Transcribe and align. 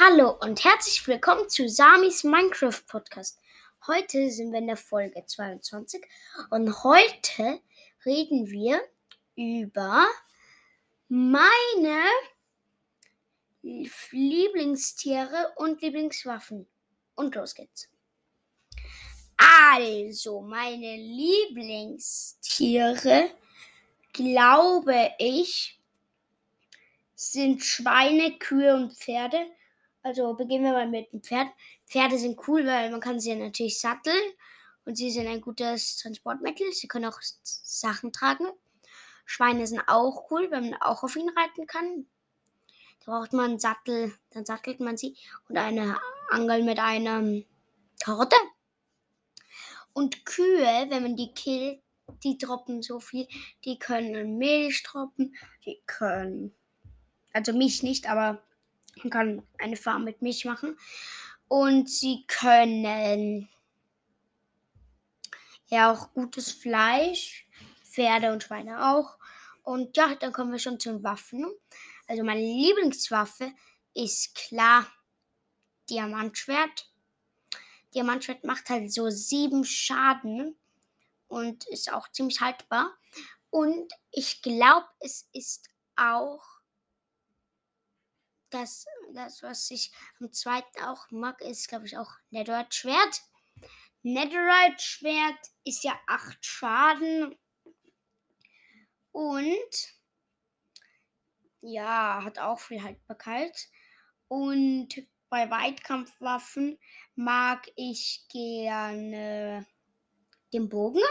Hallo 0.00 0.36
und 0.40 0.64
herzlich 0.64 1.06
willkommen 1.06 1.48
zu 1.48 1.68
Samis 1.68 2.24
Minecraft 2.24 2.82
Podcast. 2.88 3.38
Heute 3.86 4.28
sind 4.28 4.50
wir 4.50 4.58
in 4.58 4.66
der 4.66 4.76
Folge 4.76 5.24
22 5.24 6.04
und 6.50 6.82
heute 6.82 7.60
reden 8.04 8.50
wir 8.50 8.82
über 9.36 10.04
meine 11.06 12.02
Lieblingstiere 13.62 15.52
und 15.58 15.80
Lieblingswaffen. 15.80 16.66
Und 17.14 17.36
los 17.36 17.54
geht's. 17.54 17.88
Also, 19.36 20.40
meine 20.40 20.96
Lieblingstiere, 20.96 23.30
glaube 24.12 25.12
ich, 25.20 25.78
sind 27.14 27.62
Schweine, 27.62 28.36
Kühe 28.40 28.74
und 28.74 28.98
Pferde. 28.98 29.46
Also 30.04 30.34
beginnen 30.34 30.64
wir 30.64 30.72
mal 30.72 30.86
mit 30.86 31.10
dem 31.14 31.22
Pferd. 31.22 31.48
Pferde 31.86 32.18
sind 32.18 32.38
cool, 32.46 32.66
weil 32.66 32.90
man 32.90 33.00
kann 33.00 33.18
sie 33.18 33.34
natürlich 33.34 33.80
satteln 33.80 34.22
und 34.84 34.96
sie 34.96 35.10
sind 35.10 35.26
ein 35.26 35.40
gutes 35.40 35.96
Transportmittel. 35.96 36.70
Sie 36.72 36.88
können 36.88 37.06
auch 37.06 37.18
Sachen 37.22 38.12
tragen. 38.12 38.46
Schweine 39.24 39.66
sind 39.66 39.80
auch 39.86 40.30
cool, 40.30 40.50
weil 40.50 40.60
man 40.60 40.74
auch 40.74 41.04
auf 41.04 41.16
ihnen 41.16 41.30
reiten 41.30 41.66
kann. 41.66 42.06
Da 43.00 43.12
braucht 43.12 43.32
man 43.32 43.52
einen 43.52 43.58
Sattel, 43.58 44.12
dann 44.28 44.44
sattelt 44.44 44.78
man 44.78 44.98
sie 44.98 45.16
und 45.48 45.56
eine 45.56 45.98
Angel 46.28 46.62
mit 46.64 46.78
einer 46.78 47.42
Karotte. 47.98 48.36
Und 49.94 50.26
Kühe, 50.26 50.86
wenn 50.90 51.02
man 51.02 51.16
die 51.16 51.32
killt, 51.32 51.80
die 52.22 52.36
droppen 52.36 52.82
so 52.82 53.00
viel. 53.00 53.26
Die 53.64 53.78
können 53.78 54.36
Milch 54.36 54.82
droppen, 54.82 55.34
die 55.64 55.80
können, 55.86 56.54
also 57.32 57.54
Milch 57.54 57.82
nicht, 57.82 58.06
aber 58.10 58.42
man 59.04 59.10
kann 59.10 59.42
eine 59.58 59.76
Farm 59.76 60.04
mit 60.04 60.22
Milch 60.22 60.44
machen. 60.44 60.78
Und 61.48 61.90
sie 61.90 62.24
können 62.26 63.48
ja 65.68 65.92
auch 65.92 66.12
gutes 66.14 66.50
Fleisch, 66.50 67.46
Pferde 67.84 68.32
und 68.32 68.42
Schweine 68.42 68.92
auch. 68.92 69.18
Und 69.62 69.96
ja, 69.96 70.14
dann 70.14 70.32
kommen 70.32 70.52
wir 70.52 70.58
schon 70.58 70.80
zu 70.80 70.90
den 70.90 71.04
Waffen. 71.04 71.46
Also 72.06 72.22
meine 72.24 72.40
Lieblingswaffe 72.40 73.52
ist 73.94 74.34
klar 74.34 74.86
Diamantschwert. 75.88 76.90
Diamantschwert 77.94 78.44
macht 78.44 78.68
halt 78.68 78.92
so 78.92 79.10
sieben 79.10 79.64
Schaden 79.64 80.56
und 81.28 81.66
ist 81.68 81.92
auch 81.92 82.10
ziemlich 82.10 82.40
haltbar. 82.40 82.90
Und 83.50 83.92
ich 84.10 84.42
glaube, 84.42 84.86
es 85.00 85.28
ist 85.32 85.68
auch 85.96 86.42
das, 88.54 88.86
das, 89.12 89.42
was 89.42 89.70
ich 89.70 89.92
am 90.20 90.32
zweiten 90.32 90.80
auch 90.82 91.10
mag, 91.10 91.40
ist, 91.40 91.68
glaube 91.68 91.86
ich, 91.86 91.98
auch 91.98 92.10
Netherite 92.30 92.74
Schwert. 92.74 93.22
Netherite 94.02 94.80
Schwert 94.80 95.38
ist 95.64 95.82
ja 95.82 95.98
8 96.06 96.44
Schaden. 96.44 97.36
Und 99.12 99.94
ja, 101.60 102.22
hat 102.22 102.38
auch 102.38 102.60
viel 102.60 102.82
Haltbarkeit. 102.82 103.68
Und 104.28 104.88
bei 105.28 105.50
Weitkampfwaffen 105.50 106.78
mag 107.16 107.68
ich 107.76 108.26
gerne 108.28 109.66
den 110.52 110.68
Bogen. 110.68 111.02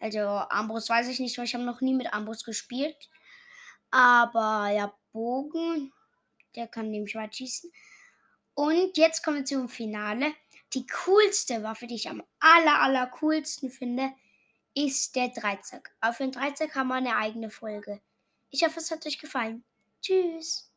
Also 0.00 0.20
Armbrust 0.20 0.88
weiß 0.88 1.08
ich 1.08 1.18
nicht, 1.18 1.36
weil 1.38 1.46
ich 1.46 1.54
habe 1.54 1.64
noch 1.64 1.80
nie 1.80 1.94
mit 1.94 2.12
Armbrust 2.12 2.44
gespielt. 2.44 3.08
Aber 3.90 4.68
ja, 4.70 4.94
Bogen 5.12 5.92
der 6.56 6.68
kann 6.68 6.90
nämlich 6.90 7.14
weit 7.14 7.36
schießen. 7.36 7.70
Und 8.54 8.96
jetzt 8.96 9.22
kommen 9.22 9.38
wir 9.38 9.44
zum 9.44 9.68
Finale. 9.68 10.32
Die 10.72 10.86
coolste 10.86 11.62
Waffe, 11.62 11.86
die 11.86 11.96
ich 11.96 12.08
am 12.08 12.22
aller, 12.40 12.80
aller 12.80 13.06
coolsten 13.06 13.70
finde, 13.70 14.12
ist 14.74 15.14
der 15.16 15.28
Dreizack. 15.28 15.94
Auf 16.00 16.18
den 16.18 16.32
Dreizack 16.32 16.74
haben 16.74 16.88
wir 16.88 16.94
eine 16.94 17.16
eigene 17.16 17.50
Folge. 17.50 18.00
Ich 18.50 18.64
hoffe, 18.64 18.80
es 18.80 18.90
hat 18.90 19.06
euch 19.06 19.18
gefallen. 19.18 19.64
Tschüss. 20.02 20.73